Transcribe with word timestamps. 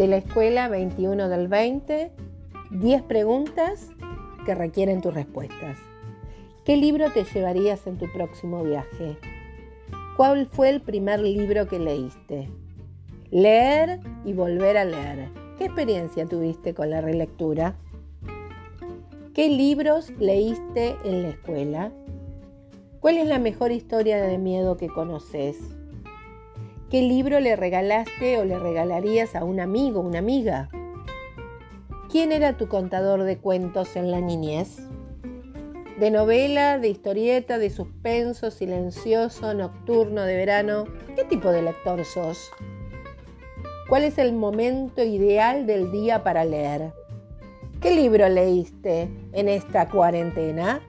de 0.00 0.06
la 0.06 0.16
escuela 0.16 0.66
21 0.68 1.28
del 1.28 1.48
20, 1.48 2.10
10 2.70 3.02
preguntas 3.02 3.90
que 4.46 4.54
requieren 4.54 5.02
tus 5.02 5.12
respuestas. 5.12 5.76
¿Qué 6.64 6.78
libro 6.78 7.10
te 7.12 7.24
llevarías 7.24 7.86
en 7.86 7.98
tu 7.98 8.10
próximo 8.10 8.64
viaje? 8.64 9.18
¿Cuál 10.16 10.46
fue 10.46 10.70
el 10.70 10.80
primer 10.80 11.20
libro 11.20 11.68
que 11.68 11.78
leíste? 11.78 12.48
Leer 13.30 14.00
y 14.24 14.32
volver 14.32 14.78
a 14.78 14.86
leer. 14.86 15.28
¿Qué 15.58 15.66
experiencia 15.66 16.24
tuviste 16.24 16.72
con 16.72 16.88
la 16.88 17.02
relectura? 17.02 17.76
¿Qué 19.34 19.50
libros 19.50 20.14
leíste 20.18 20.96
en 21.04 21.24
la 21.24 21.28
escuela? 21.28 21.92
¿Cuál 23.00 23.18
es 23.18 23.26
la 23.26 23.38
mejor 23.38 23.70
historia 23.70 24.22
de 24.22 24.38
miedo 24.38 24.78
que 24.78 24.88
conoces? 24.88 25.58
¿Qué 26.90 27.02
libro 27.02 27.38
le 27.40 27.54
regalaste 27.54 28.38
o 28.38 28.44
le 28.44 28.58
regalarías 28.58 29.36
a 29.36 29.44
un 29.44 29.60
amigo, 29.60 30.00
una 30.00 30.18
amiga? 30.18 30.68
¿Quién 32.10 32.32
era 32.32 32.56
tu 32.56 32.68
contador 32.68 33.22
de 33.22 33.38
cuentos 33.38 33.96
en 33.96 34.10
la 34.10 34.20
niñez? 34.20 34.78
de 36.00 36.10
novela, 36.10 36.78
de 36.78 36.88
historieta, 36.88 37.58
de 37.58 37.68
suspenso, 37.68 38.50
silencioso, 38.50 39.52
nocturno, 39.52 40.22
de 40.22 40.34
verano. 40.34 40.86
¿Qué 41.14 41.24
tipo 41.24 41.50
de 41.50 41.60
lector 41.60 42.06
sos? 42.06 42.50
¿Cuál 43.86 44.04
es 44.04 44.16
el 44.16 44.32
momento 44.32 45.04
ideal 45.04 45.66
del 45.66 45.92
día 45.92 46.24
para 46.24 46.46
leer? 46.46 46.94
¿Qué 47.82 47.94
libro 47.94 48.30
leíste 48.30 49.10
en 49.32 49.48
esta 49.50 49.90
cuarentena? 49.90 50.80